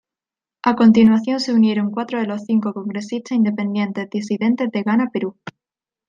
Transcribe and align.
A 0.63 0.75
continuación 0.75 1.39
se 1.39 1.53
unieron 1.53 1.91
cuatro 1.91 2.17
de 2.19 2.25
los 2.25 2.41
cinco 2.45 2.73
congresistas 2.73 3.37
independientes 3.37 4.09
disidentes 4.09 4.71
de 4.71 4.81
Gana 4.81 5.11
Perú. 5.11 5.37